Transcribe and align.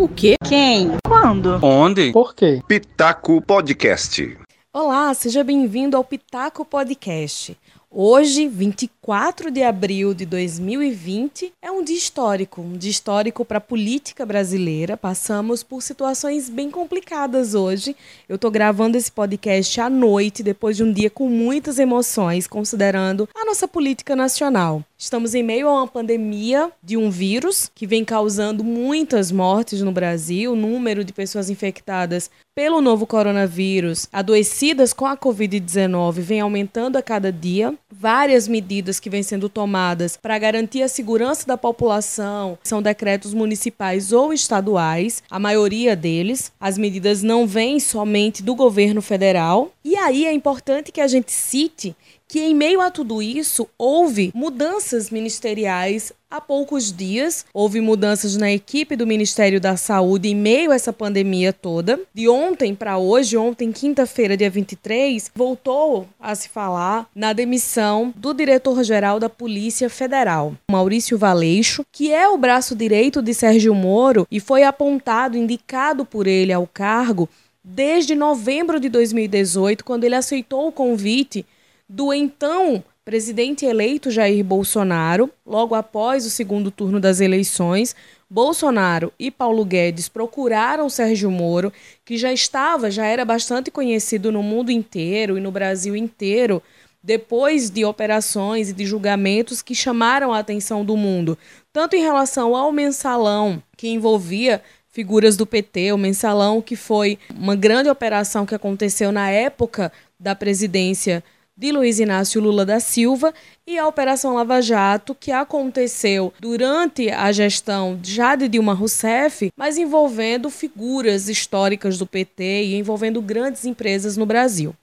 O 0.00 0.08
quê? 0.08 0.36
Quem? 0.48 0.92
Quando? 1.06 1.62
Onde? 1.62 2.10
Por 2.10 2.34
quê? 2.34 2.62
Pitaco 2.66 3.38
Podcast. 3.42 4.34
Olá, 4.72 5.12
seja 5.12 5.44
bem-vindo 5.44 5.94
ao 5.94 6.02
Pitaco 6.02 6.64
Podcast. 6.64 7.54
Hoje, 7.90 8.48
24 8.48 9.50
de 9.50 9.62
abril 9.62 10.14
de 10.14 10.24
2020, 10.24 11.52
é 11.60 11.70
um 11.70 11.84
dia 11.84 11.98
histórico, 11.98 12.62
um 12.62 12.78
dia 12.78 12.90
histórico 12.90 13.44
para 13.44 13.58
a 13.58 13.60
política 13.60 14.24
brasileira. 14.24 14.96
Passamos 14.96 15.62
por 15.62 15.82
situações 15.82 16.48
bem 16.48 16.70
complicadas 16.70 17.54
hoje. 17.54 17.94
Eu 18.26 18.36
estou 18.36 18.50
gravando 18.50 18.96
esse 18.96 19.12
podcast 19.12 19.78
à 19.82 19.90
noite, 19.90 20.42
depois 20.42 20.78
de 20.78 20.82
um 20.82 20.90
dia 20.90 21.10
com 21.10 21.28
muitas 21.28 21.78
emoções, 21.78 22.46
considerando 22.46 23.28
a 23.36 23.44
nossa 23.44 23.68
política 23.68 24.16
nacional. 24.16 24.82
Estamos 25.02 25.34
em 25.34 25.42
meio 25.42 25.66
a 25.66 25.72
uma 25.72 25.86
pandemia 25.86 26.70
de 26.82 26.94
um 26.94 27.10
vírus 27.10 27.72
que 27.74 27.86
vem 27.86 28.04
causando 28.04 28.62
muitas 28.62 29.32
mortes 29.32 29.80
no 29.80 29.90
Brasil, 29.90 30.52
o 30.52 30.56
número 30.56 31.02
de 31.02 31.10
pessoas 31.10 31.48
infectadas 31.48 32.30
pelo 32.54 32.82
novo 32.82 33.06
coronavírus, 33.06 34.06
adoecidas 34.12 34.92
com 34.92 35.06
a 35.06 35.16
Covid-19, 35.16 36.20
vem 36.20 36.40
aumentando 36.40 36.98
a 36.98 37.02
cada 37.02 37.32
dia. 37.32 37.74
Várias 37.90 38.46
medidas 38.46 39.00
que 39.00 39.08
vêm 39.08 39.22
sendo 39.22 39.48
tomadas 39.48 40.18
para 40.18 40.38
garantir 40.38 40.82
a 40.82 40.88
segurança 40.88 41.46
da 41.46 41.56
população 41.56 42.58
são 42.62 42.82
decretos 42.82 43.32
municipais 43.32 44.12
ou 44.12 44.34
estaduais, 44.34 45.22
a 45.30 45.38
maioria 45.38 45.96
deles. 45.96 46.52
As 46.60 46.76
medidas 46.76 47.22
não 47.22 47.46
vêm 47.46 47.80
somente 47.80 48.42
do 48.42 48.54
governo 48.54 49.00
federal. 49.00 49.72
E 49.82 49.96
aí 49.96 50.26
é 50.26 50.32
importante 50.32 50.92
que 50.92 51.00
a 51.00 51.08
gente 51.08 51.32
cite 51.32 51.96
que 52.30 52.38
em 52.38 52.54
meio 52.54 52.80
a 52.80 52.92
tudo 52.92 53.20
isso 53.20 53.68
houve 53.76 54.30
mudanças 54.32 55.10
ministeriais 55.10 56.12
há 56.30 56.40
poucos 56.40 56.92
dias. 56.92 57.44
Houve 57.52 57.80
mudanças 57.80 58.36
na 58.36 58.52
equipe 58.52 58.94
do 58.94 59.04
Ministério 59.04 59.60
da 59.60 59.76
Saúde 59.76 60.28
em 60.28 60.34
meio 60.36 60.70
a 60.70 60.76
essa 60.76 60.92
pandemia 60.92 61.52
toda. 61.52 61.98
De 62.14 62.28
ontem 62.28 62.72
para 62.72 62.98
hoje, 62.98 63.36
ontem, 63.36 63.72
quinta-feira, 63.72 64.36
dia 64.36 64.48
23, 64.48 65.28
voltou 65.34 66.06
a 66.20 66.32
se 66.36 66.48
falar 66.48 67.10
na 67.12 67.32
demissão 67.32 68.14
do 68.16 68.32
diretor-geral 68.32 69.18
da 69.18 69.28
Polícia 69.28 69.90
Federal, 69.90 70.54
Maurício 70.70 71.18
Valeixo, 71.18 71.84
que 71.90 72.12
é 72.12 72.28
o 72.28 72.38
braço 72.38 72.76
direito 72.76 73.20
de 73.20 73.34
Sérgio 73.34 73.74
Moro 73.74 74.24
e 74.30 74.38
foi 74.38 74.62
apontado, 74.62 75.36
indicado 75.36 76.04
por 76.04 76.28
ele 76.28 76.52
ao 76.52 76.64
cargo 76.64 77.28
desde 77.64 78.14
novembro 78.14 78.78
de 78.78 78.88
2018, 78.88 79.84
quando 79.84 80.04
ele 80.04 80.14
aceitou 80.14 80.68
o 80.68 80.72
convite 80.72 81.44
do 81.90 82.12
então 82.12 82.84
presidente 83.04 83.66
eleito 83.66 84.12
Jair 84.12 84.44
Bolsonaro, 84.44 85.28
logo 85.44 85.74
após 85.74 86.24
o 86.24 86.30
segundo 86.30 86.70
turno 86.70 87.00
das 87.00 87.20
eleições, 87.20 87.96
Bolsonaro 88.30 89.12
e 89.18 89.28
Paulo 89.28 89.64
Guedes 89.64 90.08
procuraram 90.08 90.88
Sérgio 90.88 91.32
Moro, 91.32 91.72
que 92.04 92.16
já 92.16 92.32
estava, 92.32 92.92
já 92.92 93.04
era 93.06 93.24
bastante 93.24 93.72
conhecido 93.72 94.30
no 94.30 94.40
mundo 94.40 94.70
inteiro 94.70 95.36
e 95.36 95.40
no 95.40 95.50
Brasil 95.50 95.96
inteiro, 95.96 96.62
depois 97.02 97.68
de 97.70 97.84
operações 97.84 98.68
e 98.68 98.72
de 98.72 98.86
julgamentos 98.86 99.60
que 99.60 99.74
chamaram 99.74 100.32
a 100.32 100.38
atenção 100.38 100.84
do 100.84 100.96
mundo, 100.96 101.36
tanto 101.72 101.96
em 101.96 102.02
relação 102.02 102.54
ao 102.54 102.70
mensalão, 102.70 103.60
que 103.76 103.88
envolvia 103.88 104.62
figuras 104.92 105.36
do 105.36 105.44
PT, 105.44 105.92
o 105.92 105.98
mensalão, 105.98 106.62
que 106.62 106.76
foi 106.76 107.18
uma 107.34 107.56
grande 107.56 107.90
operação 107.90 108.46
que 108.46 108.54
aconteceu 108.54 109.10
na 109.10 109.28
época 109.28 109.90
da 110.20 110.36
presidência 110.36 111.24
de 111.60 111.70
Luiz 111.72 112.00
Inácio 112.00 112.40
Lula 112.40 112.64
da 112.64 112.80
Silva 112.80 113.34
e 113.66 113.78
a 113.78 113.86
Operação 113.86 114.32
Lava 114.32 114.62
Jato, 114.62 115.14
que 115.14 115.30
aconteceu 115.30 116.32
durante 116.40 117.10
a 117.10 117.30
gestão 117.32 118.00
já 118.02 118.34
de 118.34 118.48
Dilma 118.48 118.72
Rousseff, 118.72 119.52
mas 119.54 119.76
envolvendo 119.76 120.48
figuras 120.48 121.28
históricas 121.28 121.98
do 121.98 122.06
PT 122.06 122.62
e 122.62 122.76
envolvendo 122.76 123.20
grandes 123.20 123.66
empresas 123.66 124.16
no 124.16 124.24
Brasil. 124.24 124.74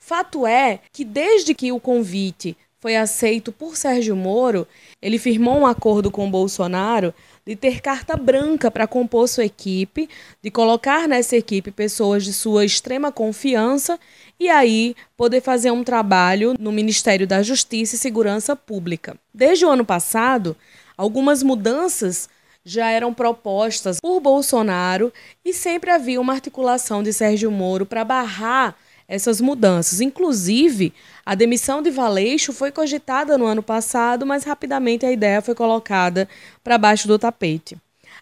Fato 0.00 0.46
é 0.46 0.80
que 0.90 1.04
desde 1.04 1.52
que 1.54 1.70
o 1.70 1.78
convite 1.78 2.56
foi 2.80 2.96
aceito 2.96 3.52
por 3.52 3.76
Sérgio 3.76 4.16
Moro, 4.16 4.66
ele 5.02 5.18
firmou 5.18 5.58
um 5.58 5.66
acordo 5.66 6.10
com 6.10 6.30
Bolsonaro 6.30 7.12
de 7.46 7.54
ter 7.56 7.80
carta 7.80 8.16
branca 8.16 8.70
para 8.70 8.86
compor 8.86 9.28
sua 9.28 9.44
equipe, 9.44 10.08
de 10.42 10.50
colocar 10.50 11.06
nessa 11.06 11.36
equipe 11.36 11.70
pessoas 11.70 12.24
de 12.24 12.32
sua 12.32 12.64
extrema 12.64 13.12
confiança 13.12 13.98
e 14.38 14.48
aí 14.48 14.94
poder 15.16 15.40
fazer 15.40 15.70
um 15.70 15.84
trabalho 15.84 16.54
no 16.58 16.72
Ministério 16.72 17.26
da 17.26 17.42
Justiça 17.42 17.94
e 17.94 17.98
Segurança 17.98 18.54
Pública. 18.54 19.16
Desde 19.32 19.64
o 19.64 19.70
ano 19.70 19.84
passado, 19.84 20.56
algumas 20.96 21.42
mudanças 21.42 22.28
já 22.64 22.90
eram 22.90 23.12
propostas 23.12 24.00
por 24.00 24.20
Bolsonaro 24.20 25.12
e 25.44 25.52
sempre 25.52 25.90
havia 25.90 26.20
uma 26.20 26.32
articulação 26.32 27.02
de 27.02 27.12
Sérgio 27.12 27.50
Moro 27.50 27.84
para 27.84 28.04
barrar 28.04 28.74
essas 29.06 29.40
mudanças. 29.40 30.00
Inclusive, 30.00 30.92
a 31.26 31.34
demissão 31.34 31.82
de 31.82 31.90
Valeixo 31.90 32.52
foi 32.52 32.72
cogitada 32.72 33.36
no 33.36 33.44
ano 33.44 33.62
passado, 33.62 34.24
mas 34.24 34.44
rapidamente 34.44 35.04
a 35.04 35.12
ideia 35.12 35.42
foi 35.42 35.54
colocada 35.54 36.28
para 36.62 36.78
baixo 36.78 37.06
do 37.06 37.18
tapete. 37.18 37.76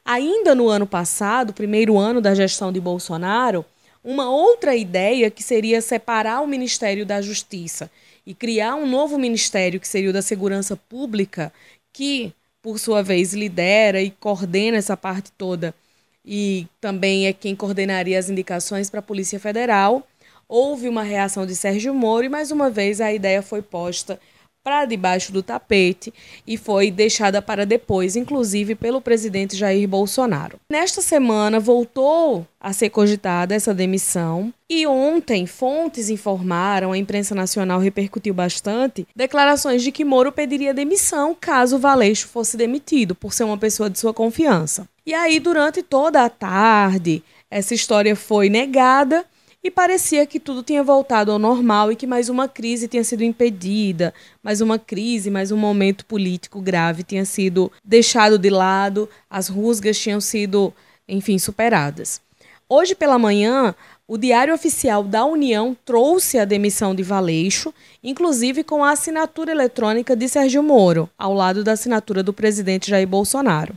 Ainda 0.05 0.55
no 0.55 0.69
ano 0.69 0.87
passado, 0.87 1.53
primeiro 1.53 1.97
ano 1.97 2.21
da 2.21 2.35
gestão 2.35 2.73
de 2.73 2.81
Bolsonaro, 2.81 3.65
uma 4.05 4.31
outra 4.31 4.75
ideia 4.75 5.31
que 5.31 5.43
seria 5.43 5.81
separar 5.81 6.41
o 6.41 6.47
Ministério 6.47 7.07
da 7.07 7.21
Justiça 7.21 7.91
e 8.27 8.35
criar 8.35 8.75
um 8.75 8.87
novo 8.87 9.19
ministério 9.19 9.81
que 9.81 9.89
seria 9.89 10.11
o 10.11 10.13
da 10.13 10.23
Segurança 10.23 10.77
Pública, 10.77 11.53
que, 11.93 12.33
por 12.61 12.79
sua 12.79 13.03
vez, 13.03 13.33
lidera 13.33 14.01
e 14.01 14.11
coordena 14.11 14.79
essa 14.79 14.97
parte 14.97 15.31
toda 15.33 15.75
e 16.25 16.67
também 16.81 17.27
é 17.27 17.33
quem 17.33 17.55
coordenaria 17.55 18.19
as 18.19 18.31
indicações 18.31 18.89
para 18.89 19.01
a 19.01 19.03
Polícia 19.03 19.41
Federal. 19.41 20.07
Houve 20.49 20.89
uma 20.89 21.03
reação 21.03 21.47
de 21.47 21.57
Sérgio 21.57 21.95
Moro 21.95 22.25
e, 22.25 22.29
mais 22.29 22.51
uma 22.51 22.71
vez, 22.71 23.01
a 23.01 23.13
ideia 23.13 23.43
foi 23.43 23.63
posta 23.63 24.21
para 24.63 24.85
debaixo 24.85 25.33
do 25.33 25.43
tapete 25.43 26.13
e 26.47 26.57
foi 26.57 26.91
deixada 26.91 27.43
para 27.43 27.67
depois, 27.67 28.17
inclusive 28.17 28.75
pelo 28.75 29.01
presidente 29.01 29.57
Jair 29.57 29.89
Bolsonaro. 29.89 30.59
Nesta 30.71 31.03
semana 31.03 31.59
voltou 31.59 32.47
a 32.61 32.73
ser 32.73 32.91
cogitada 32.91 33.55
essa 33.55 33.75
demissão 33.75 34.53
e 34.71 34.87
ontem 34.87 35.47
fontes 35.47 36.09
informaram, 36.09 36.93
a 36.93 36.99
imprensa 36.99 37.35
nacional 37.35 37.81
repercutiu 37.81 38.33
bastante, 38.33 39.07
declarações 39.15 39.83
de 39.83 39.91
que 39.91 40.05
Moro 40.05 40.31
pediria 40.31 40.73
demissão 40.73 41.37
caso 41.39 41.79
Valeixo 41.79 42.29
fosse 42.29 42.57
demitido 42.57 43.15
por 43.15 43.33
ser 43.33 43.45
uma 43.45 43.59
pessoa 43.59 43.91
de 43.91 43.99
sua 43.99 44.15
confiança. 44.15 44.89
E 45.05 45.13
aí 45.13 45.41
durante 45.41 45.83
toda 45.83 46.25
a 46.25 46.31
tarde 46.31 47.23
essa 47.51 47.75
história 47.75 48.17
foi 48.17 48.49
negada 48.49 49.25
e 49.65 49.71
parecia 49.71 50.27
que 50.27 50.41
tudo 50.41 50.63
tinha 50.63 50.83
voltado 50.83 51.31
ao 51.31 51.39
normal 51.39 51.93
e 51.93 51.97
que 51.97 52.07
mais 52.07 52.29
uma 52.29 52.49
crise 52.49 52.89
tinha 52.89 53.05
sido 53.05 53.23
impedida, 53.23 54.13
mais 54.43 54.61
uma 54.61 54.79
crise, 54.79 55.31
mais 55.31 55.53
um 55.53 55.57
momento 55.57 56.05
político 56.05 56.61
grave 56.61 57.05
tinha 57.05 57.25
sido 57.25 57.71
deixado 57.85 58.39
de 58.39 58.51
lado, 58.51 59.09
as 59.31 59.49
rusgas 59.49 59.99
tinham 59.99 60.21
sido, 60.21 60.75
enfim, 61.09 61.39
superadas. 61.39 62.21
Hoje 62.69 62.95
pela 62.95 63.19
manhã, 63.19 63.75
o 64.09 64.19
Diário 64.19 64.53
Oficial 64.53 65.05
da 65.05 65.25
União 65.25 65.77
trouxe 65.85 66.39
a 66.39 66.45
demissão 66.45 66.95
de 66.95 67.03
Valeixo, 67.03 67.73
inclusive 68.03 68.65
com 68.65 68.83
a 68.83 68.91
assinatura 68.91 69.53
eletrônica 69.53 70.17
de 70.17 70.29
Sérgio 70.29 70.63
Moro, 70.63 71.09
ao 71.17 71.33
lado 71.33 71.63
da 71.63 71.73
assinatura 71.73 72.23
do 72.23 72.33
presidente 72.33 72.91
Jair 72.91 73.07
Bolsonaro. 73.07 73.75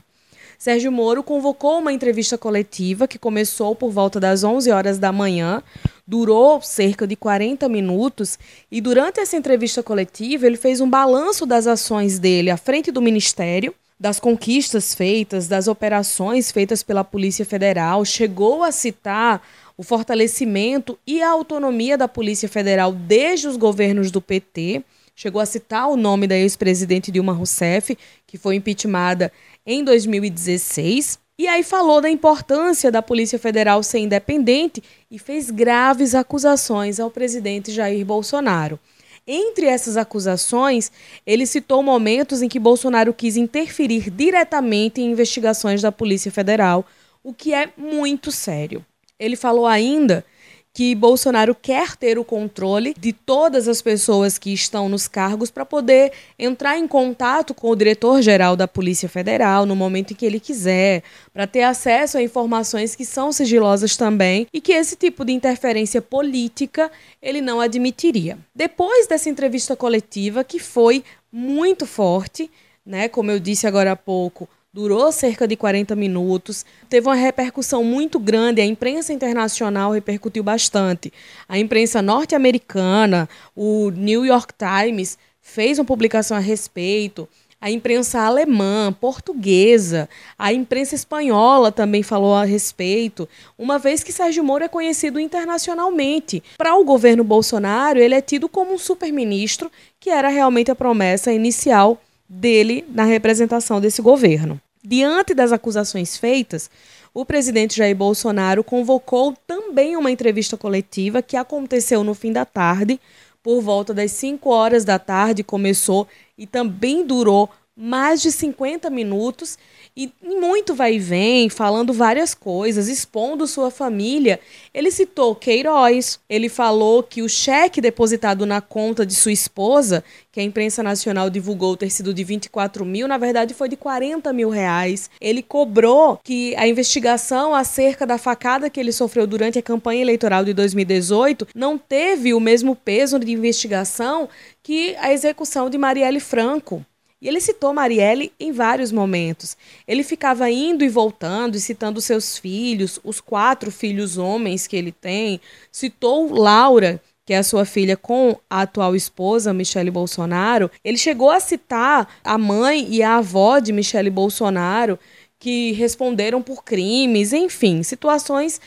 Sérgio 0.65 0.91
Moro 0.91 1.21
convocou 1.21 1.77
uma 1.77 1.93
entrevista 1.93 2.39
coletiva 2.39 3.07
que 3.07 3.19
começou 3.19 3.75
por 3.75 3.91
volta 3.91 4.19
das 4.19 4.43
11 4.43 4.71
horas 4.71 4.97
da 4.97 5.11
manhã, 5.11 5.61
durou 6.07 6.59
cerca 6.59 7.05
de 7.05 7.15
40 7.15 7.69
minutos 7.69 8.39
e 8.71 8.81
durante 8.81 9.19
essa 9.19 9.37
entrevista 9.37 9.83
coletiva 9.83 10.47
ele 10.47 10.57
fez 10.57 10.81
um 10.81 10.89
balanço 10.89 11.45
das 11.45 11.67
ações 11.67 12.17
dele 12.17 12.49
à 12.49 12.57
frente 12.57 12.91
do 12.91 12.99
ministério, 12.99 13.75
das 13.99 14.19
conquistas 14.19 14.95
feitas, 14.95 15.47
das 15.47 15.67
operações 15.67 16.51
feitas 16.51 16.81
pela 16.81 17.03
Polícia 17.03 17.45
Federal, 17.45 18.03
chegou 18.03 18.63
a 18.63 18.71
citar 18.71 19.43
o 19.77 19.83
fortalecimento 19.83 20.97
e 21.05 21.21
a 21.21 21.29
autonomia 21.29 21.95
da 21.95 22.07
Polícia 22.07 22.49
Federal 22.49 22.91
desde 22.91 23.47
os 23.47 23.55
governos 23.55 24.09
do 24.09 24.19
PT. 24.19 24.83
Chegou 25.15 25.39
a 25.39 25.45
citar 25.45 25.87
o 25.87 25.95
nome 25.95 26.27
da 26.27 26.35
ex-presidente 26.35 27.09
Dilma 27.09 27.31
Rousseff, 27.31 27.97
que 28.27 28.37
foi 28.37 28.55
impeachmentada 28.55 29.31
em 29.65 29.81
2016. 29.81 31.17
E 31.39 31.47
aí 31.47 31.63
falou 31.63 32.01
da 32.01 32.09
importância 32.09 32.91
da 32.91 33.01
Polícia 33.01 33.39
Federal 33.39 33.81
ser 33.81 33.99
independente 33.99 34.83
e 35.09 35.17
fez 35.17 35.49
graves 35.49 36.13
acusações 36.13 36.99
ao 36.99 37.09
presidente 37.09 37.71
Jair 37.71 38.05
Bolsonaro. 38.05 38.77
Entre 39.25 39.65
essas 39.65 39.97
acusações, 39.97 40.91
ele 41.25 41.45
citou 41.45 41.81
momentos 41.81 42.41
em 42.41 42.49
que 42.49 42.59
Bolsonaro 42.59 43.13
quis 43.13 43.37
interferir 43.37 44.11
diretamente 44.11 45.01
em 45.01 45.11
investigações 45.11 45.81
da 45.81 45.91
Polícia 45.91 46.31
Federal, 46.31 46.85
o 47.23 47.33
que 47.33 47.53
é 47.53 47.69
muito 47.77 48.31
sério. 48.31 48.85
Ele 49.17 49.35
falou 49.35 49.65
ainda 49.65 50.25
que 50.75 50.93
Bolsonaro 50.93 51.55
quer 51.55 51.95
ter 51.95 52.19
o 52.19 52.25
controle 52.25 52.93
de 52.99 53.13
todas 53.13 53.69
as 53.69 53.81
pessoas 53.81 54.37
que 54.37 54.53
estão 54.53 54.89
nos 54.89 55.07
cargos 55.07 55.49
para 55.49 55.65
poder 55.65 56.11
entrar 56.37 56.77
em 56.77 56.85
contato 56.85 57.53
com 57.53 57.69
o 57.69 57.75
diretor-geral 57.77 58.57
da 58.57 58.67
Polícia 58.67 59.07
Federal 59.07 59.65
no 59.65 59.73
momento 59.73 60.11
em 60.11 60.15
que 60.17 60.25
ele 60.25 60.37
quiser, 60.37 61.01
para 61.33 61.47
ter 61.47 61.63
acesso 61.63 62.17
a 62.17 62.21
informações 62.21 62.93
que 62.93 63.05
são 63.05 63.31
sigilosas 63.31 63.95
também 63.95 64.47
e 64.51 64.59
que 64.59 64.73
esse 64.73 64.97
tipo 64.97 65.23
de 65.23 65.31
interferência 65.31 66.01
política 66.01 66.91
ele 67.21 67.39
não 67.39 67.61
admitiria. 67.61 68.37
Depois 68.53 69.07
dessa 69.07 69.29
entrevista 69.29 69.77
coletiva, 69.77 70.43
que 70.43 70.59
foi 70.59 71.05
muito 71.31 71.85
forte, 71.85 72.51
né, 72.85 73.07
como 73.07 73.31
eu 73.31 73.39
disse 73.39 73.65
agora 73.65 73.93
há 73.93 73.95
pouco, 73.95 74.45
durou 74.75 75.09
cerca 75.09 75.47
de 75.47 75.55
40 75.55 75.95
minutos, 75.95 76.65
teve 76.89 77.07
uma 77.07 77.15
repercussão 77.15 77.81
muito 77.81 78.19
grande, 78.19 78.59
a 78.59 78.65
imprensa 78.65 79.13
internacional 79.13 79.93
repercutiu 79.93 80.43
bastante. 80.43 81.13
A 81.47 81.57
imprensa 81.57 82.01
norte-americana, 82.01 83.29
o 83.55 83.89
New 83.91 84.25
York 84.25 84.53
Times 84.57 85.17
fez 85.41 85.79
uma 85.79 85.85
publicação 85.85 86.35
a 86.35 86.41
respeito, 86.41 87.25
a 87.61 87.71
imprensa 87.71 88.19
alemã, 88.19 88.91
portuguesa, 88.91 90.09
a 90.37 90.51
imprensa 90.51 90.93
espanhola 90.93 91.71
também 91.71 92.03
falou 92.03 92.35
a 92.35 92.43
respeito, 92.43 93.29
uma 93.57 93.79
vez 93.79 94.03
que 94.03 94.11
Sérgio 94.11 94.43
Moro 94.43 94.65
é 94.65 94.67
conhecido 94.67 95.21
internacionalmente. 95.21 96.43
Para 96.57 96.75
o 96.75 96.83
governo 96.83 97.23
Bolsonaro, 97.23 97.97
ele 97.97 98.13
é 98.13 98.19
tido 98.19 98.49
como 98.49 98.73
um 98.73 98.77
super-ministro, 98.77 99.71
que 100.01 100.09
era 100.09 100.27
realmente 100.27 100.69
a 100.69 100.75
promessa 100.75 101.31
inicial 101.31 101.97
dele 102.27 102.83
na 102.89 103.05
representação 103.05 103.79
desse 103.79 104.01
governo. 104.01 104.59
Diante 104.87 105.33
das 105.33 105.51
acusações 105.51 106.15
feitas, 106.15 106.69
o 107.11 107.25
presidente 107.25 107.75
Jair 107.75 107.95
Bolsonaro 107.95 108.63
convocou 108.63 109.33
também 109.47 109.97
uma 109.97 110.11
entrevista 110.11 110.55
coletiva 110.55 111.23
que 111.23 111.35
aconteceu 111.35 112.03
no 112.03 112.13
fim 112.13 112.31
da 112.31 112.45
tarde, 112.45 112.99
por 113.41 113.61
volta 113.61 113.95
das 113.95 114.11
5 114.11 114.47
horas 114.47 114.85
da 114.85 114.99
tarde, 114.99 115.43
começou 115.43 116.07
e 116.37 116.45
também 116.45 117.03
durou 117.03 117.49
mais 117.75 118.21
de 118.21 118.31
50 118.31 118.89
minutos 118.89 119.57
e 119.97 120.11
muito 120.21 120.73
vai 120.73 120.95
e 120.95 120.99
vem, 120.99 121.49
falando 121.49 121.93
várias 121.93 122.33
coisas, 122.33 122.87
expondo 122.87 123.47
sua 123.47 123.69
família. 123.69 124.39
Ele 124.73 124.89
citou 124.91 125.35
Queiroz, 125.35 126.19
ele 126.29 126.49
falou 126.49 127.03
que 127.03 127.21
o 127.21 127.29
cheque 127.29 127.81
depositado 127.81 128.45
na 128.45 128.61
conta 128.61 129.05
de 129.05 129.13
sua 129.13 129.31
esposa, 129.31 130.03
que 130.31 130.39
a 130.39 130.43
imprensa 130.43 130.81
nacional 130.81 131.29
divulgou 131.29 131.77
ter 131.77 131.89
sido 131.89 132.13
de 132.13 132.23
24 132.23 132.85
mil, 132.85 133.07
na 133.07 133.17
verdade 133.17 133.53
foi 133.53 133.69
de 133.69 133.75
40 133.75 134.31
mil 134.33 134.49
reais. 134.49 135.09
Ele 135.19 135.41
cobrou 135.41 136.19
que 136.23 136.55
a 136.55 136.67
investigação 136.67 137.53
acerca 137.53 138.05
da 138.05 138.17
facada 138.17 138.69
que 138.69 138.79
ele 138.79 138.91
sofreu 138.91 139.27
durante 139.27 139.59
a 139.59 139.61
campanha 139.61 140.01
eleitoral 140.01 140.43
de 140.43 140.53
2018 140.53 141.47
não 141.55 141.77
teve 141.77 142.33
o 142.33 142.39
mesmo 142.39 142.75
peso 142.75 143.19
de 143.19 143.31
investigação 143.31 144.27
que 144.63 144.95
a 144.97 145.13
execução 145.13 145.69
de 145.69 145.77
Marielle 145.77 146.19
Franco. 146.19 146.85
E 147.21 147.27
ele 147.27 147.39
citou 147.39 147.73
Marielle 147.73 148.31
em 148.39 148.51
vários 148.51 148.91
momentos. 148.91 149.57
Ele 149.87 150.03
ficava 150.03 150.49
indo 150.49 150.83
e 150.83 150.89
voltando 150.89 151.55
e 151.55 151.59
citando 151.59 152.01
seus 152.01 152.37
filhos, 152.37 152.99
os 153.03 153.21
quatro 153.21 153.71
filhos 153.71 154.17
homens 154.17 154.67
que 154.67 154.75
ele 154.75 154.91
tem. 154.91 155.39
Citou 155.71 156.33
Laura, 156.33 157.01
que 157.25 157.33
é 157.33 157.37
a 157.37 157.43
sua 157.43 157.65
filha 157.65 157.97
com 157.97 158.37
a 158.49 158.61
atual 158.61 158.95
esposa, 158.95 159.53
Michele 159.53 159.89
Bolsonaro. 159.89 160.69
Ele 160.83 160.97
chegou 160.97 161.31
a 161.31 161.39
citar 161.39 162.07
a 162.23 162.37
mãe 162.37 162.87
e 162.89 163.01
a 163.01 163.17
avó 163.17 163.59
de 163.59 163.71
Michele 163.71 164.09
Bolsonaro, 164.09 164.99
que 165.39 165.71
responderam 165.71 166.41
por 166.41 166.63
crimes, 166.63 167.33
enfim, 167.33 167.81
situações 167.81 168.61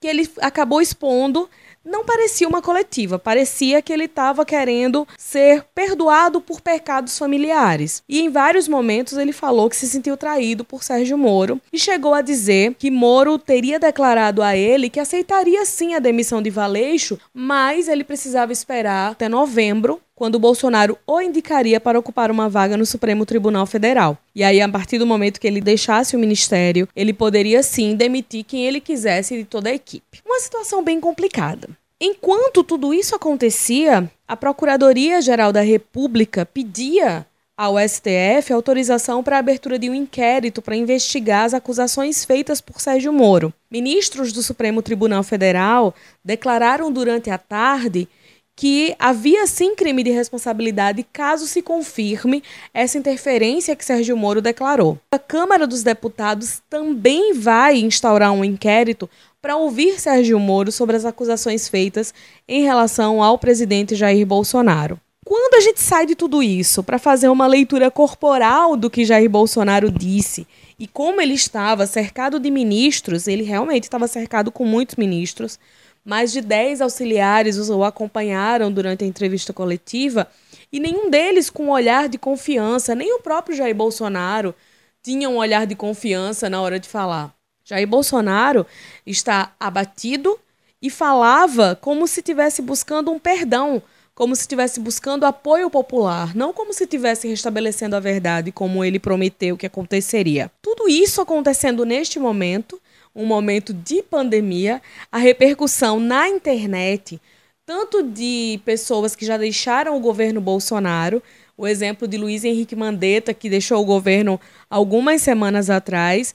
que 0.00 0.06
ele 0.06 0.28
acabou 0.40 0.80
expondo 0.80 1.48
não 1.84 2.04
parecia 2.04 2.48
uma 2.48 2.62
coletiva, 2.62 3.18
parecia 3.18 3.82
que 3.82 3.92
ele 3.92 4.04
estava 4.04 4.44
querendo 4.44 5.06
ser 5.18 5.64
perdoado 5.74 6.40
por 6.40 6.60
pecados 6.60 7.18
familiares. 7.18 8.02
E 8.08 8.20
em 8.20 8.30
vários 8.30 8.66
momentos 8.66 9.18
ele 9.18 9.32
falou 9.32 9.68
que 9.68 9.76
se 9.76 9.86
sentiu 9.86 10.16
traído 10.16 10.64
por 10.64 10.82
Sérgio 10.82 11.18
Moro 11.18 11.60
e 11.72 11.78
chegou 11.78 12.14
a 12.14 12.22
dizer 12.22 12.74
que 12.78 12.90
Moro 12.90 13.38
teria 13.38 13.78
declarado 13.78 14.42
a 14.42 14.56
ele 14.56 14.88
que 14.88 15.00
aceitaria 15.00 15.64
sim 15.64 15.94
a 15.94 15.98
demissão 15.98 16.40
de 16.40 16.50
Valeixo, 16.50 17.18
mas 17.32 17.88
ele 17.88 18.04
precisava 18.04 18.52
esperar 18.52 19.12
até 19.12 19.28
novembro 19.28 20.00
quando 20.14 20.38
Bolsonaro 20.38 20.96
o 21.06 21.20
indicaria 21.20 21.80
para 21.80 21.98
ocupar 21.98 22.30
uma 22.30 22.48
vaga 22.48 22.76
no 22.76 22.86
Supremo 22.86 23.26
Tribunal 23.26 23.66
Federal. 23.66 24.16
E 24.34 24.44
aí, 24.44 24.60
a 24.60 24.68
partir 24.68 24.98
do 24.98 25.06
momento 25.06 25.40
que 25.40 25.46
ele 25.46 25.60
deixasse 25.60 26.14
o 26.16 26.18
ministério, 26.18 26.88
ele 26.94 27.12
poderia 27.12 27.62
sim 27.62 27.96
demitir 27.96 28.44
quem 28.44 28.66
ele 28.66 28.80
quisesse 28.80 29.36
de 29.36 29.44
toda 29.44 29.70
a 29.70 29.74
equipe. 29.74 30.20
Uma 30.24 30.40
situação 30.40 30.82
bem 30.82 31.00
complicada. 31.00 31.68
Enquanto 32.00 32.64
tudo 32.64 32.92
isso 32.92 33.14
acontecia, 33.14 34.10
a 34.26 34.36
Procuradoria-Geral 34.36 35.52
da 35.52 35.60
República 35.60 36.44
pedia 36.44 37.26
ao 37.56 37.76
STF 37.78 38.52
autorização 38.52 39.22
para 39.22 39.36
a 39.36 39.38
abertura 39.38 39.78
de 39.78 39.88
um 39.88 39.94
inquérito 39.94 40.60
para 40.60 40.74
investigar 40.74 41.44
as 41.44 41.54
acusações 41.54 42.24
feitas 42.24 42.60
por 42.60 42.80
Sérgio 42.80 43.12
Moro. 43.12 43.54
Ministros 43.70 44.32
do 44.32 44.42
Supremo 44.42 44.82
Tribunal 44.82 45.22
Federal 45.22 45.94
declararam 46.24 46.90
durante 46.90 47.30
a 47.30 47.38
tarde 47.38 48.08
que 48.56 48.94
havia 48.98 49.46
sim 49.46 49.74
crime 49.74 50.02
de 50.02 50.10
responsabilidade 50.10 51.04
caso 51.12 51.46
se 51.46 51.60
confirme 51.60 52.42
essa 52.72 52.96
interferência 52.96 53.74
que 53.74 53.84
Sérgio 53.84 54.16
Moro 54.16 54.40
declarou. 54.40 54.98
A 55.10 55.18
Câmara 55.18 55.66
dos 55.66 55.82
Deputados 55.82 56.62
também 56.70 57.34
vai 57.34 57.78
instaurar 57.78 58.32
um 58.32 58.44
inquérito 58.44 59.10
para 59.42 59.56
ouvir 59.56 60.00
Sérgio 60.00 60.38
Moro 60.38 60.72
sobre 60.72 60.96
as 60.96 61.04
acusações 61.04 61.68
feitas 61.68 62.14
em 62.48 62.62
relação 62.62 63.22
ao 63.22 63.38
presidente 63.38 63.94
Jair 63.94 64.24
Bolsonaro. 64.24 64.98
Quando 65.24 65.54
a 65.54 65.60
gente 65.60 65.80
sai 65.80 66.04
de 66.06 66.14
tudo 66.14 66.42
isso 66.42 66.82
para 66.82 66.98
fazer 66.98 67.28
uma 67.28 67.46
leitura 67.46 67.90
corporal 67.90 68.76
do 68.76 68.90
que 68.90 69.06
Jair 69.06 69.28
Bolsonaro 69.28 69.90
disse 69.90 70.46
e 70.78 70.86
como 70.86 71.20
ele 71.20 71.34
estava 71.34 71.86
cercado 71.86 72.38
de 72.38 72.50
ministros, 72.50 73.26
ele 73.26 73.42
realmente 73.42 73.84
estava 73.84 74.06
cercado 74.06 74.52
com 74.52 74.66
muitos 74.66 74.96
ministros, 74.96 75.58
mais 76.04 76.30
de 76.32 76.40
10 76.40 76.80
auxiliares 76.80 77.56
o 77.68 77.82
acompanharam 77.82 78.70
durante 78.70 79.04
a 79.04 79.06
entrevista 79.06 79.52
coletiva 79.52 80.28
e 80.70 80.78
nenhum 80.78 81.08
deles 81.08 81.48
com 81.48 81.66
um 81.66 81.70
olhar 81.70 82.08
de 82.08 82.18
confiança, 82.18 82.94
nem 82.94 83.14
o 83.14 83.20
próprio 83.20 83.56
Jair 83.56 83.74
Bolsonaro 83.74 84.54
tinha 85.02 85.28
um 85.30 85.36
olhar 85.36 85.66
de 85.66 85.74
confiança 85.74 86.50
na 86.50 86.60
hora 86.60 86.78
de 86.80 86.88
falar. 86.88 87.34
Jair 87.64 87.86
Bolsonaro 87.86 88.66
está 89.06 89.54
abatido 89.58 90.38
e 90.82 90.90
falava 90.90 91.78
como 91.80 92.06
se 92.06 92.20
estivesse 92.20 92.60
buscando 92.60 93.10
um 93.10 93.18
perdão, 93.18 93.82
como 94.14 94.36
se 94.36 94.42
estivesse 94.42 94.78
buscando 94.80 95.24
apoio 95.24 95.70
popular, 95.70 96.34
não 96.34 96.52
como 96.52 96.72
se 96.72 96.84
estivesse 96.84 97.26
restabelecendo 97.26 97.96
a 97.96 98.00
verdade, 98.00 98.52
como 98.52 98.84
ele 98.84 98.98
prometeu 98.98 99.56
que 99.56 99.66
aconteceria. 99.66 100.50
Tudo 100.60 100.88
isso 100.88 101.20
acontecendo 101.20 101.84
neste 101.84 102.18
momento, 102.18 102.80
um 103.14 103.24
momento 103.24 103.72
de 103.72 104.02
pandemia, 104.02 104.82
a 105.10 105.18
repercussão 105.18 106.00
na 106.00 106.28
internet, 106.28 107.20
tanto 107.64 108.02
de 108.02 108.60
pessoas 108.64 109.14
que 109.14 109.24
já 109.24 109.36
deixaram 109.36 109.96
o 109.96 110.00
governo 110.00 110.40
Bolsonaro, 110.40 111.22
o 111.56 111.66
exemplo 111.66 112.08
de 112.08 112.18
Luiz 112.18 112.44
Henrique 112.44 112.74
Mandetta, 112.74 113.32
que 113.32 113.48
deixou 113.48 113.80
o 113.80 113.86
governo 113.86 114.40
algumas 114.68 115.22
semanas 115.22 115.70
atrás, 115.70 116.34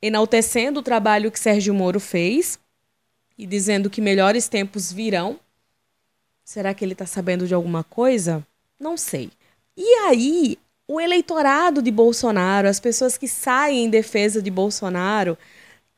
enaltecendo 0.00 0.80
o 0.80 0.82
trabalho 0.82 1.30
que 1.30 1.40
Sérgio 1.40 1.74
Moro 1.74 1.98
fez 1.98 2.58
e 3.36 3.46
dizendo 3.46 3.90
que 3.90 4.00
melhores 4.00 4.48
tempos 4.48 4.92
virão. 4.92 5.38
Será 6.44 6.72
que 6.72 6.84
ele 6.84 6.92
está 6.92 7.06
sabendo 7.06 7.46
de 7.46 7.54
alguma 7.54 7.82
coisa? 7.82 8.46
Não 8.78 8.96
sei. 8.96 9.30
E 9.76 9.94
aí, 10.06 10.58
o 10.86 11.00
eleitorado 11.00 11.82
de 11.82 11.90
Bolsonaro, 11.90 12.68
as 12.68 12.80
pessoas 12.80 13.16
que 13.16 13.28
saem 13.28 13.84
em 13.84 13.90
defesa 13.90 14.42
de 14.42 14.50
Bolsonaro, 14.50 15.36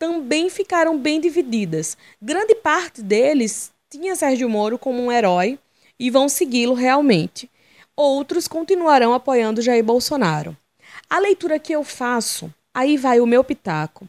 também 0.03 0.51
ficaram 0.51 0.99
bem 0.99 1.21
divididas. 1.21 1.97
Grande 2.21 2.57
parte 2.57 3.01
deles 3.01 3.71
tinha 3.89 4.17
Sérgio 4.17 4.49
Moro 4.49 4.77
como 4.77 5.01
um 5.01 5.13
herói 5.13 5.61
e 5.97 6.11
vão 6.11 6.29
segui-lo 6.29 6.75
realmente. 6.75 7.49
Outros 7.95 8.49
continuarão 8.49 9.15
apoiando 9.15 9.63
Jair 9.63 9.85
Bolsonaro. 9.85 10.57
A 11.09 11.21
leitura 11.21 11.57
que 11.57 11.73
eu 11.73 11.85
faço, 11.85 12.53
aí 12.75 12.97
vai 12.97 13.21
o 13.21 13.27
meu 13.29 13.45
pitaco. 13.45 14.09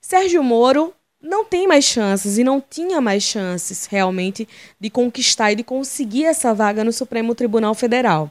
Sérgio 0.00 0.40
Moro 0.40 0.94
não 1.20 1.44
tem 1.44 1.66
mais 1.66 1.84
chances 1.84 2.38
e 2.38 2.44
não 2.44 2.60
tinha 2.60 3.00
mais 3.00 3.24
chances 3.24 3.86
realmente 3.86 4.48
de 4.78 4.88
conquistar 4.88 5.50
e 5.50 5.56
de 5.56 5.64
conseguir 5.64 6.26
essa 6.26 6.54
vaga 6.54 6.84
no 6.84 6.92
Supremo 6.92 7.34
Tribunal 7.34 7.74
Federal. 7.74 8.30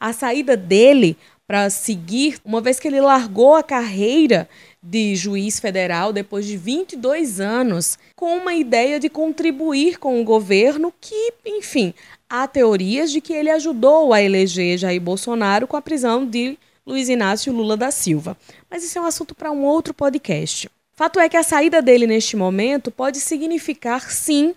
A 0.00 0.12
saída 0.12 0.56
dele 0.56 1.16
para 1.46 1.68
seguir, 1.68 2.38
uma 2.44 2.60
vez 2.60 2.80
que 2.80 2.88
ele 2.88 3.00
largou 3.00 3.54
a 3.54 3.62
carreira 3.62 4.48
de 4.82 5.14
juiz 5.16 5.58
federal 5.60 6.12
depois 6.12 6.46
de 6.46 6.56
22 6.56 7.40
anos, 7.40 7.98
com 8.14 8.36
uma 8.36 8.54
ideia 8.54 9.00
de 9.00 9.08
contribuir 9.08 9.98
com 9.98 10.20
o 10.20 10.24
governo 10.24 10.92
que, 11.00 11.32
enfim, 11.46 11.94
há 12.28 12.46
teorias 12.46 13.10
de 13.10 13.20
que 13.20 13.32
ele 13.32 13.50
ajudou 13.50 14.12
a 14.12 14.22
eleger 14.22 14.78
Jair 14.78 15.00
Bolsonaro 15.00 15.66
com 15.66 15.76
a 15.76 15.82
prisão 15.82 16.26
de 16.26 16.58
Luiz 16.86 17.08
Inácio 17.08 17.52
Lula 17.52 17.76
da 17.76 17.90
Silva. 17.90 18.36
Mas 18.70 18.84
isso 18.84 18.98
é 18.98 19.00
um 19.00 19.06
assunto 19.06 19.34
para 19.34 19.50
um 19.50 19.64
outro 19.64 19.94
podcast. 19.94 20.68
Fato 20.96 21.18
é 21.18 21.28
que 21.28 21.36
a 21.36 21.42
saída 21.42 21.82
dele 21.82 22.06
neste 22.06 22.36
momento 22.36 22.90
pode 22.90 23.18
significar, 23.20 24.10
sim, 24.10 24.54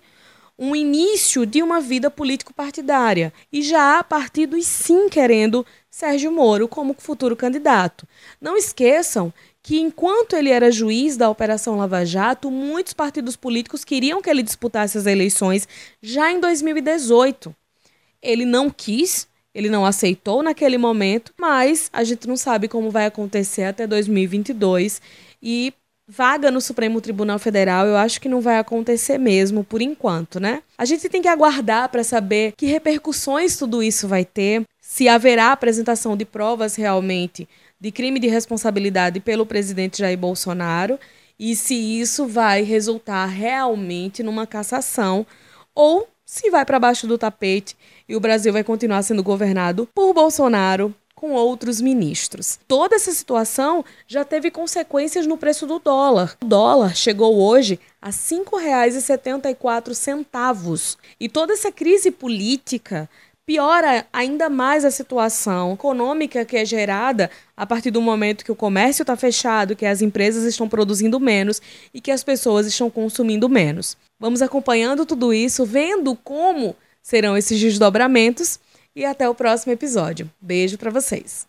um 0.58 0.74
início 0.74 1.46
de 1.46 1.62
uma 1.62 1.80
vida 1.80 2.10
político-partidária 2.10 3.32
e 3.52 3.62
já 3.62 3.98
há 3.98 4.04
partidos 4.04 4.66
sim 4.66 5.08
querendo 5.08 5.64
Sérgio 5.88 6.32
Moro 6.32 6.66
como 6.66 6.96
futuro 6.98 7.36
candidato. 7.36 8.06
Não 8.40 8.56
esqueçam 8.56 9.32
que 9.62 9.78
enquanto 9.78 10.34
ele 10.34 10.50
era 10.50 10.72
juiz 10.72 11.16
da 11.16 11.30
Operação 11.30 11.76
Lava 11.76 12.04
Jato, 12.04 12.50
muitos 12.50 12.92
partidos 12.92 13.36
políticos 13.36 13.84
queriam 13.84 14.20
que 14.20 14.28
ele 14.28 14.42
disputasse 14.42 14.98
as 14.98 15.06
eleições 15.06 15.68
já 16.02 16.32
em 16.32 16.40
2018. 16.40 17.54
Ele 18.20 18.44
não 18.44 18.68
quis, 18.68 19.28
ele 19.54 19.68
não 19.68 19.86
aceitou 19.86 20.42
naquele 20.42 20.78
momento, 20.78 21.32
mas 21.38 21.88
a 21.92 22.02
gente 22.02 22.26
não 22.26 22.36
sabe 22.36 22.66
como 22.66 22.90
vai 22.90 23.06
acontecer 23.06 23.64
até 23.64 23.86
2022 23.86 25.00
e 25.42 25.72
vaga 26.08 26.50
no 26.50 26.60
Supremo 26.60 27.02
Tribunal 27.02 27.38
Federal, 27.38 27.86
eu 27.86 27.96
acho 27.96 28.18
que 28.18 28.28
não 28.30 28.40
vai 28.40 28.58
acontecer 28.58 29.18
mesmo 29.18 29.62
por 29.62 29.82
enquanto, 29.82 30.40
né? 30.40 30.62
A 30.78 30.86
gente 30.86 31.06
tem 31.08 31.20
que 31.20 31.28
aguardar 31.28 31.90
para 31.90 32.02
saber 32.02 32.54
que 32.56 32.64
repercussões 32.64 33.58
tudo 33.58 33.82
isso 33.82 34.08
vai 34.08 34.24
ter, 34.24 34.62
se 34.80 35.06
haverá 35.06 35.52
apresentação 35.52 36.16
de 36.16 36.24
provas 36.24 36.76
realmente 36.76 37.46
de 37.78 37.92
crime 37.92 38.18
de 38.18 38.26
responsabilidade 38.26 39.20
pelo 39.20 39.44
presidente 39.44 39.98
Jair 39.98 40.18
Bolsonaro 40.18 40.98
e 41.38 41.54
se 41.54 41.74
isso 41.74 42.26
vai 42.26 42.62
resultar 42.62 43.26
realmente 43.26 44.22
numa 44.22 44.46
cassação 44.46 45.26
ou 45.74 46.08
se 46.24 46.50
vai 46.50 46.64
para 46.64 46.80
baixo 46.80 47.06
do 47.06 47.16
tapete 47.16 47.76
e 48.08 48.16
o 48.16 48.20
Brasil 48.20 48.52
vai 48.52 48.64
continuar 48.64 49.02
sendo 49.02 49.22
governado 49.22 49.88
por 49.94 50.12
Bolsonaro 50.12 50.92
com 51.18 51.32
outros 51.32 51.80
ministros. 51.80 52.60
Toda 52.68 52.94
essa 52.94 53.10
situação 53.10 53.84
já 54.06 54.24
teve 54.24 54.52
consequências 54.52 55.26
no 55.26 55.36
preço 55.36 55.66
do 55.66 55.80
dólar. 55.80 56.36
O 56.40 56.46
dólar 56.46 56.94
chegou 56.94 57.40
hoje 57.40 57.80
a 58.00 58.06
R$ 58.06 58.12
5,74 58.12 60.96
e 61.18 61.28
toda 61.28 61.54
essa 61.54 61.72
crise 61.72 62.12
política 62.12 63.10
piora 63.44 64.06
ainda 64.12 64.48
mais 64.48 64.84
a 64.84 64.92
situação 64.92 65.72
econômica 65.72 66.44
que 66.44 66.56
é 66.56 66.64
gerada 66.64 67.28
a 67.56 67.66
partir 67.66 67.90
do 67.90 68.00
momento 68.00 68.44
que 68.44 68.52
o 68.52 68.56
comércio 68.56 69.02
está 69.02 69.16
fechado, 69.16 69.74
que 69.74 69.86
as 69.86 70.00
empresas 70.00 70.44
estão 70.44 70.68
produzindo 70.68 71.18
menos 71.18 71.60
e 71.92 72.00
que 72.00 72.12
as 72.12 72.22
pessoas 72.22 72.64
estão 72.64 72.88
consumindo 72.88 73.48
menos. 73.48 73.96
Vamos 74.20 74.40
acompanhando 74.40 75.04
tudo 75.04 75.34
isso, 75.34 75.66
vendo 75.66 76.14
como 76.14 76.76
serão 77.02 77.36
esses 77.36 77.58
desdobramentos 77.58 78.60
e 78.98 79.04
até 79.04 79.28
o 79.28 79.34
próximo 79.34 79.72
episódio. 79.72 80.28
Beijo 80.40 80.76
para 80.76 80.90
vocês. 80.90 81.47